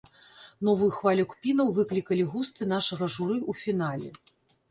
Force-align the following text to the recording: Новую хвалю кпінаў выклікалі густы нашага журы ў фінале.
Новую 0.67 0.87
хвалю 0.99 1.25
кпінаў 1.33 1.67
выклікалі 1.75 2.25
густы 2.31 2.69
нашага 2.73 3.05
журы 3.17 3.35
ў 3.49 3.51
фінале. 3.65 4.09